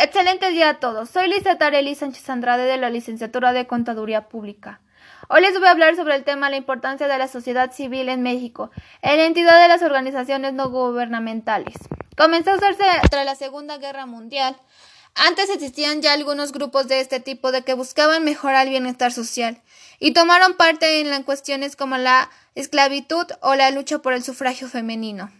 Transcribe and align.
Excelente 0.00 0.50
día 0.50 0.68
a 0.68 0.78
todos. 0.78 1.10
Soy 1.10 1.26
Lisa 1.26 1.58
Tareli 1.58 1.96
Sánchez 1.96 2.30
Andrade 2.30 2.66
de 2.66 2.76
la 2.76 2.88
Licenciatura 2.88 3.52
de 3.52 3.66
Contaduría 3.66 4.28
Pública. 4.28 4.80
Hoy 5.28 5.40
les 5.40 5.58
voy 5.58 5.66
a 5.66 5.72
hablar 5.72 5.96
sobre 5.96 6.14
el 6.14 6.22
tema 6.22 6.50
la 6.50 6.56
importancia 6.56 7.08
de 7.08 7.18
la 7.18 7.26
sociedad 7.26 7.72
civil 7.72 8.08
en 8.08 8.22
México 8.22 8.70
en 9.02 9.16
la 9.16 9.24
entidad 9.24 9.60
de 9.60 9.66
las 9.66 9.82
organizaciones 9.82 10.52
no 10.52 10.70
gubernamentales. 10.70 11.74
Comenzó 12.16 12.52
a 12.52 12.58
usarse 12.58 12.84
tras 13.10 13.24
la 13.24 13.34
Segunda 13.34 13.78
Guerra 13.78 14.06
Mundial. 14.06 14.56
Antes 15.16 15.50
existían 15.50 16.00
ya 16.00 16.12
algunos 16.12 16.52
grupos 16.52 16.86
de 16.86 17.00
este 17.00 17.18
tipo 17.18 17.50
de 17.50 17.64
que 17.64 17.74
buscaban 17.74 18.22
mejorar 18.22 18.66
el 18.66 18.70
bienestar 18.70 19.10
social 19.10 19.60
y 19.98 20.12
tomaron 20.12 20.54
parte 20.54 21.00
en 21.00 21.22
cuestiones 21.24 21.74
como 21.74 21.96
la 21.96 22.30
esclavitud 22.54 23.26
o 23.40 23.56
la 23.56 23.72
lucha 23.72 23.98
por 23.98 24.12
el 24.12 24.22
sufragio 24.22 24.68
femenino. 24.68 25.32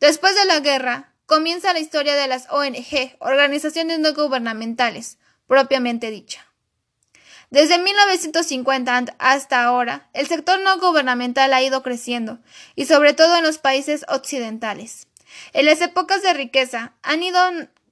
Después 0.00 0.34
de 0.34 0.46
la 0.46 0.60
guerra, 0.60 1.12
comienza 1.26 1.72
la 1.72 1.80
historia 1.80 2.14
de 2.14 2.28
las 2.28 2.46
ONG, 2.50 3.16
organizaciones 3.18 3.98
no 3.98 4.14
gubernamentales, 4.14 5.18
propiamente 5.46 6.10
dicha. 6.10 6.46
Desde 7.50 7.78
1950 7.78 9.16
hasta 9.18 9.64
ahora, 9.64 10.08
el 10.12 10.26
sector 10.26 10.60
no 10.60 10.78
gubernamental 10.78 11.52
ha 11.52 11.62
ido 11.62 11.82
creciendo, 11.82 12.40
y 12.74 12.86
sobre 12.86 13.12
todo 13.12 13.36
en 13.36 13.44
los 13.44 13.58
países 13.58 14.04
occidentales. 14.08 15.06
En 15.52 15.66
las 15.66 15.80
épocas 15.80 16.22
de 16.22 16.32
riqueza 16.32 16.94
han 17.02 17.22
ido 17.22 17.40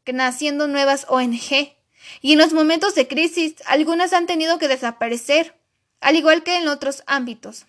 naciendo 0.07 0.67
nuevas 0.67 1.07
ONG, 1.09 1.77
y 2.21 2.33
en 2.33 2.39
los 2.39 2.53
momentos 2.53 2.95
de 2.95 3.07
crisis 3.07 3.55
algunas 3.67 4.13
han 4.13 4.27
tenido 4.27 4.59
que 4.59 4.69
desaparecer, 4.69 5.57
al 6.01 6.17
igual 6.17 6.43
que 6.43 6.57
en 6.57 6.69
otros 6.69 7.03
ámbitos. 7.07 7.67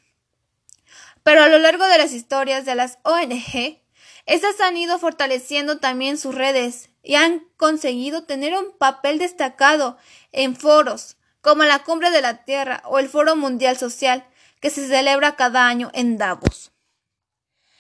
Pero 1.24 1.44
a 1.44 1.48
lo 1.48 1.60
largo 1.60 1.86
de 1.86 1.98
las 1.98 2.14
historias 2.14 2.66
de 2.66 2.76
las 2.76 2.98
ONG, 3.04 3.80
estas 4.26 4.60
han 4.62 4.78
ido 4.78 4.98
fortaleciendo 4.98 5.78
también 5.78 6.18
sus 6.18 6.34
redes 6.34 6.90
y 7.04 7.16
han 7.16 7.48
conseguido 7.58 8.24
tener 8.24 8.58
un 8.58 8.76
papel 8.78 9.20
destacado 9.20 9.98
en 10.32 10.56
foros 10.56 11.18
como 11.42 11.64
la 11.64 11.84
Cumbre 11.84 12.10
de 12.10 12.22
la 12.22 12.44
Tierra 12.44 12.82
o 12.86 12.98
el 12.98 13.08
Foro 13.08 13.36
Mundial 13.36 13.78
Social 13.78 14.28
que 14.60 14.72
se 14.72 14.88
celebra 14.88 15.36
cada 15.36 15.68
año 15.68 15.92
en 15.94 16.18
Davos. 16.18 16.72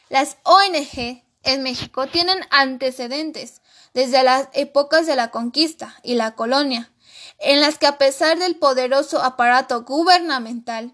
Las 0.09 0.37
ONG 0.43 1.23
en 1.41 1.63
México 1.63 2.05
tienen 2.05 2.39
antecedentes 2.51 3.61
desde 3.95 4.21
las 4.21 4.49
épocas 4.53 5.07
de 5.07 5.15
la 5.15 5.31
conquista 5.31 5.95
y 6.03 6.13
la 6.13 6.35
colonia, 6.35 6.91
en 7.39 7.59
las 7.59 7.79
que 7.79 7.87
a 7.87 7.97
pesar 7.97 8.37
del 8.37 8.55
poderoso 8.57 9.23
aparato 9.23 9.83
gubernamental 9.83 10.93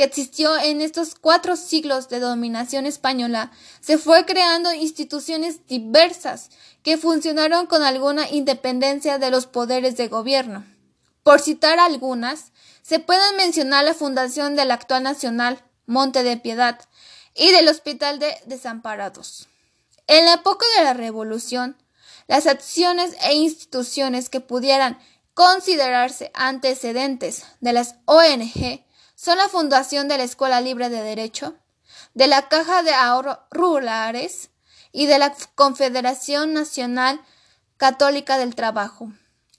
que 0.00 0.04
existió 0.04 0.56
en 0.56 0.80
estos 0.80 1.14
cuatro 1.14 1.56
siglos 1.56 2.08
de 2.08 2.20
dominación 2.20 2.86
española, 2.86 3.50
se 3.82 3.98
fue 3.98 4.24
creando 4.24 4.72
instituciones 4.72 5.66
diversas 5.66 6.48
que 6.82 6.96
funcionaron 6.96 7.66
con 7.66 7.82
alguna 7.82 8.26
independencia 8.30 9.18
de 9.18 9.30
los 9.30 9.44
poderes 9.44 9.98
de 9.98 10.08
gobierno. 10.08 10.64
Por 11.22 11.40
citar 11.40 11.78
algunas, 11.78 12.52
se 12.80 12.98
pueden 12.98 13.36
mencionar 13.36 13.84
la 13.84 13.92
fundación 13.92 14.56
del 14.56 14.70
actual 14.70 15.02
Nacional 15.02 15.62
Monte 15.84 16.22
de 16.22 16.38
Piedad 16.38 16.80
y 17.34 17.52
del 17.52 17.68
Hospital 17.68 18.18
de 18.18 18.34
Desamparados. 18.46 19.48
En 20.06 20.24
la 20.24 20.32
época 20.32 20.64
de 20.78 20.84
la 20.84 20.94
Revolución, 20.94 21.76
las 22.26 22.46
acciones 22.46 23.14
e 23.22 23.34
instituciones 23.34 24.30
que 24.30 24.40
pudieran 24.40 24.98
considerarse 25.34 26.30
antecedentes 26.32 27.44
de 27.60 27.74
las 27.74 27.96
ONG 28.06 28.82
son 29.20 29.36
la 29.36 29.50
fundación 29.50 30.08
de 30.08 30.16
la 30.16 30.24
Escuela 30.24 30.62
Libre 30.62 30.88
de 30.88 31.02
Derecho, 31.02 31.54
de 32.14 32.26
la 32.26 32.48
Caja 32.48 32.82
de 32.82 32.94
Ahorro 32.94 33.38
Rurales 33.50 34.48
y 34.92 35.04
de 35.04 35.18
la 35.18 35.34
Confederación 35.54 36.54
Nacional 36.54 37.20
Católica 37.76 38.38
del 38.38 38.54
Trabajo. 38.54 39.12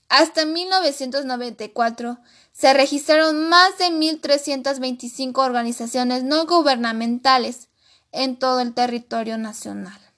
Hasta 0.09 0.45
1994 0.45 2.17
se 2.51 2.73
registraron 2.73 3.49
más 3.49 3.77
de 3.77 3.89
1.325 3.91 5.37
organizaciones 5.37 6.23
no 6.23 6.47
gubernamentales 6.47 7.69
en 8.11 8.39
todo 8.39 8.61
el 8.61 8.73
territorio 8.73 9.37
nacional. 9.37 10.10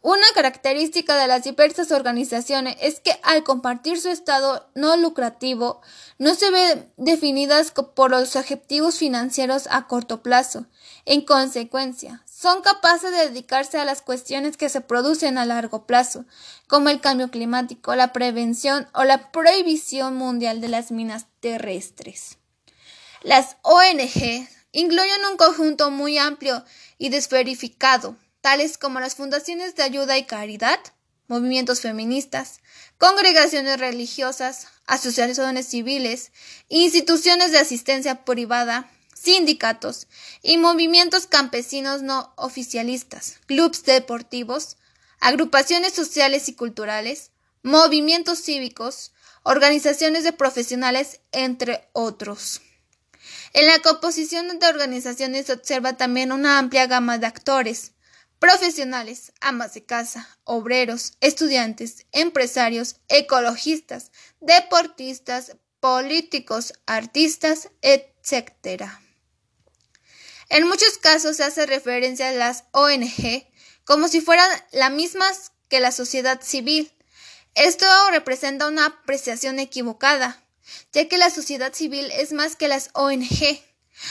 Una 0.00 0.26
característica 0.32 1.16
de 1.16 1.26
las 1.26 1.42
diversas 1.42 1.90
organizaciones 1.90 2.76
es 2.80 3.00
que 3.00 3.18
al 3.24 3.42
compartir 3.42 4.00
su 4.00 4.10
estado 4.10 4.70
no 4.76 4.96
lucrativo, 4.96 5.80
no 6.18 6.36
se 6.36 6.52
ven 6.52 6.92
definidas 6.96 7.72
por 7.72 8.12
los 8.12 8.36
objetivos 8.36 8.98
financieros 8.98 9.66
a 9.70 9.88
corto 9.88 10.22
plazo. 10.22 10.66
En 11.04 11.22
consecuencia, 11.22 12.22
son 12.26 12.62
capaces 12.62 13.10
de 13.10 13.28
dedicarse 13.28 13.78
a 13.78 13.84
las 13.84 14.00
cuestiones 14.00 14.56
que 14.56 14.68
se 14.68 14.80
producen 14.80 15.36
a 15.36 15.44
largo 15.44 15.84
plazo, 15.84 16.26
como 16.68 16.90
el 16.90 17.00
cambio 17.00 17.32
climático, 17.32 17.96
la 17.96 18.12
prevención 18.12 18.86
o 18.94 19.02
la 19.02 19.32
prohibición 19.32 20.14
mundial 20.14 20.60
de 20.60 20.68
las 20.68 20.92
minas 20.92 21.26
terrestres. 21.40 22.38
Las 23.22 23.56
ONG 23.62 24.46
incluyen 24.70 25.24
un 25.28 25.36
conjunto 25.36 25.90
muy 25.90 26.18
amplio 26.18 26.64
y 26.98 27.08
desverificado 27.08 28.16
tales 28.40 28.78
como 28.78 29.00
las 29.00 29.14
fundaciones 29.14 29.74
de 29.74 29.82
ayuda 29.82 30.18
y 30.18 30.24
caridad, 30.24 30.80
movimientos 31.26 31.80
feministas, 31.80 32.60
congregaciones 32.96 33.78
religiosas, 33.78 34.68
asociaciones 34.86 35.66
civiles, 35.66 36.32
instituciones 36.68 37.52
de 37.52 37.58
asistencia 37.58 38.24
privada, 38.24 38.90
sindicatos 39.14 40.06
y 40.42 40.58
movimientos 40.58 41.26
campesinos 41.26 42.02
no 42.02 42.32
oficialistas, 42.36 43.38
clubes 43.46 43.84
deportivos, 43.84 44.76
agrupaciones 45.20 45.92
sociales 45.92 46.48
y 46.48 46.54
culturales, 46.54 47.32
movimientos 47.62 48.40
cívicos, 48.40 49.12
organizaciones 49.42 50.24
de 50.24 50.32
profesionales, 50.32 51.20
entre 51.32 51.88
otros. 51.92 52.62
En 53.52 53.66
la 53.66 53.78
composición 53.80 54.58
de 54.58 54.66
organizaciones 54.66 55.46
se 55.46 55.52
observa 55.52 55.96
también 55.96 56.32
una 56.32 56.58
amplia 56.58 56.86
gama 56.86 57.18
de 57.18 57.26
actores, 57.26 57.92
profesionales, 58.38 59.32
amas 59.40 59.74
de 59.74 59.84
casa, 59.84 60.28
obreros, 60.44 61.14
estudiantes, 61.20 62.06
empresarios, 62.12 62.96
ecologistas, 63.08 64.10
deportistas, 64.40 65.56
políticos, 65.80 66.72
artistas, 66.86 67.70
etc. 67.82 68.84
En 70.48 70.66
muchos 70.66 70.98
casos 70.98 71.36
se 71.36 71.44
hace 71.44 71.66
referencia 71.66 72.28
a 72.28 72.32
las 72.32 72.64
ONG 72.72 73.46
como 73.84 74.08
si 74.08 74.20
fueran 74.20 74.50
las 74.72 74.90
mismas 74.90 75.52
que 75.68 75.80
la 75.80 75.92
sociedad 75.92 76.42
civil. 76.42 76.92
Esto 77.54 77.86
representa 78.10 78.68
una 78.68 78.86
apreciación 78.86 79.58
equivocada, 79.58 80.44
ya 80.92 81.08
que 81.08 81.16
la 81.16 81.30
sociedad 81.30 81.72
civil 81.72 82.10
es 82.12 82.32
más 82.32 82.54
que 82.54 82.68
las 82.68 82.90
ONG. 82.92 83.62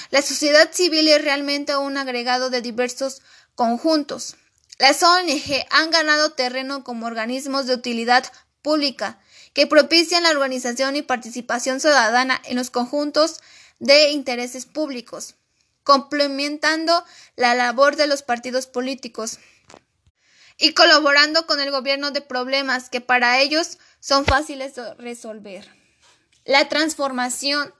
La 0.09 0.21
sociedad 0.21 0.71
civil 0.73 1.07
es 1.07 1.23
realmente 1.23 1.75
un 1.77 1.95
agregado 1.95 2.49
de 2.49 2.61
diversos 2.61 3.21
conjuntos. 3.57 4.37
Las 4.77 5.01
ONG 5.01 5.65
han 5.71 5.89
ganado 5.89 6.31
terreno 6.33 6.83
como 6.83 7.07
organismos 7.07 7.65
de 7.65 7.73
utilidad 7.73 8.31
pública 8.61 9.19
que 9.53 9.65
propician 9.65 10.23
la 10.23 10.29
organización 10.29 10.95
y 10.95 11.01
participación 11.01 11.79
ciudadana 11.79 12.39
en 12.45 12.55
los 12.55 12.69
conjuntos 12.69 13.41
de 13.79 14.11
intereses 14.11 14.67
públicos, 14.67 15.33
complementando 15.83 17.03
la 17.35 17.55
labor 17.55 17.95
de 17.95 18.05
los 18.05 18.21
partidos 18.21 18.67
políticos 18.67 19.39
y 20.59 20.73
colaborando 20.73 21.47
con 21.47 21.59
el 21.59 21.71
gobierno 21.71 22.11
de 22.11 22.21
problemas 22.21 22.91
que 22.91 23.01
para 23.01 23.39
ellos 23.39 23.79
son 23.99 24.25
fáciles 24.25 24.75
de 24.75 24.93
resolver. 24.95 25.67
La 26.45 26.69
transformación 26.69 27.73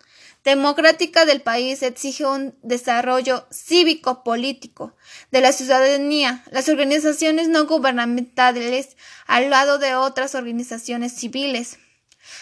democrática 0.43 1.25
del 1.25 1.41
país 1.41 1.83
exige 1.83 2.25
un 2.25 2.55
desarrollo 2.61 3.47
cívico-político 3.51 4.95
de 5.31 5.41
la 5.41 5.51
ciudadanía, 5.51 6.43
las 6.51 6.69
organizaciones 6.69 7.49
no 7.49 7.65
gubernamentales, 7.65 8.95
al 9.25 9.49
lado 9.49 9.77
de 9.77 9.95
otras 9.95 10.35
organizaciones 10.35 11.13
civiles. 11.13 11.79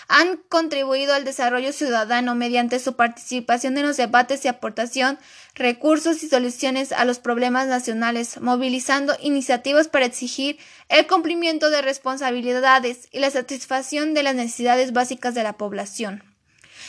Han 0.07 0.37
contribuido 0.49 1.13
al 1.13 1.25
desarrollo 1.25 1.71
ciudadano 1.71 2.35
mediante 2.35 2.79
su 2.79 2.95
participación 2.95 3.77
en 3.77 3.87
los 3.87 3.97
debates 3.97 4.45
y 4.45 4.47
aportación 4.47 5.19
recursos 5.53 6.21
y 6.23 6.29
soluciones 6.29 6.91
a 6.91 7.05
los 7.05 7.19
problemas 7.19 7.67
nacionales, 7.67 8.39
movilizando 8.41 9.15
iniciativas 9.21 9.87
para 9.87 10.05
exigir 10.05 10.57
el 10.89 11.07
cumplimiento 11.07 11.69
de 11.69 11.81
responsabilidades 11.81 13.07
y 13.11 13.19
la 13.19 13.31
satisfacción 13.31 14.13
de 14.13 14.23
las 14.23 14.35
necesidades 14.35 14.91
básicas 14.91 15.33
de 15.33 15.43
la 15.43 15.53
población. 15.53 16.34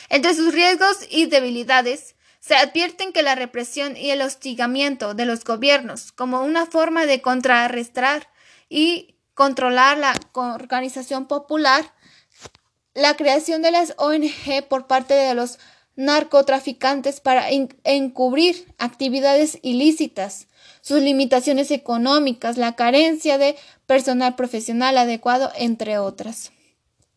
Entre 0.08 0.34
sus 0.34 0.52
riesgos 0.52 0.98
y 1.10 1.26
debilidades 1.26 2.14
se 2.40 2.54
advierten 2.54 3.12
que 3.12 3.22
la 3.22 3.34
represión 3.34 3.96
y 3.96 4.10
el 4.10 4.22
hostigamiento 4.22 5.14
de 5.14 5.26
los 5.26 5.44
gobiernos 5.44 6.12
como 6.12 6.42
una 6.42 6.66
forma 6.66 7.06
de 7.06 7.20
contrarrestar 7.20 8.28
y 8.68 9.16
controlar 9.34 9.98
la 9.98 10.14
organización 10.32 11.26
popular, 11.26 11.92
la 12.94 13.16
creación 13.16 13.62
de 13.62 13.72
las 13.72 13.94
ONG 13.98 14.66
por 14.68 14.86
parte 14.86 15.14
de 15.14 15.34
los 15.34 15.58
narcotraficantes 15.96 17.20
para 17.20 17.48
encubrir 17.50 18.72
actividades 18.78 19.58
ilícitas, 19.62 20.46
sus 20.82 21.02
limitaciones 21.02 21.70
económicas, 21.70 22.58
la 22.58 22.76
carencia 22.76 23.38
de 23.38 23.56
personal 23.86 24.36
profesional 24.36 24.98
adecuado, 24.98 25.50
entre 25.56 25.98
otras. 25.98 26.52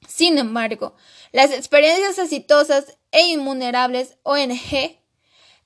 Sin 0.08 0.38
embargo, 0.38 0.96
las 1.32 1.52
experiencias 1.52 2.18
exitosas 2.18 2.98
e 3.12 3.28
inmunerables 3.28 4.18
ONG 4.24 4.98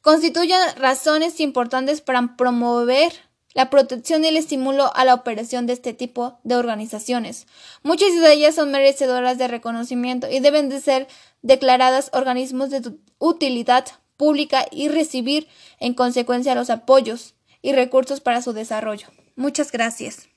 constituyen 0.02 0.60
razones 0.78 1.40
importantes 1.40 2.02
para 2.02 2.36
promover 2.36 3.14
la 3.54 3.70
protección 3.70 4.24
y 4.24 4.28
el 4.28 4.38
estímulo 4.38 4.92
a 4.96 5.06
la 5.06 5.14
operación 5.14 5.68
de 5.68 5.74
este 5.74 5.94
tipo 5.94 6.40
de 6.44 6.56
organizaciones. 6.56 7.48
Muchas 7.84 8.10
de 8.20 8.34
ellas 8.34 8.56
son 8.56 8.72
merecedoras 8.72 9.38
de 9.38 9.48
reconocimiento 9.48 10.30
y 10.30 10.40
deben 10.40 10.70
de 10.70 10.82
ser 10.82 11.08
declaradas 11.42 12.10
organismos 12.14 12.70
de 12.70 12.82
utilidad 13.20 13.86
pública 14.18 14.66
y 14.72 14.90
recibir 14.90 15.48
en 15.80 15.94
consecuencia 15.94 16.56
los 16.56 16.70
apoyos 16.70 17.36
y 17.62 17.74
recursos 17.74 18.22
para 18.22 18.42
su 18.42 18.54
desarrollo. 18.54 19.08
Muchas 19.36 19.72
gracias. 19.72 20.33